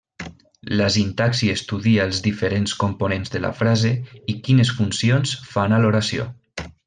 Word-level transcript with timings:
La 0.79 0.85
sintaxi 0.93 1.49
estudia 1.57 2.07
els 2.09 2.21
diferents 2.29 2.73
components 2.85 3.33
de 3.37 3.43
la 3.45 3.53
frase 3.61 3.93
i 4.35 4.37
quines 4.49 4.75
funcions 4.79 5.35
fan 5.53 5.77
a 5.79 5.83
l'oració. 5.85 6.27